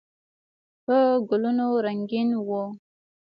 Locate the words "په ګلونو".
0.85-1.67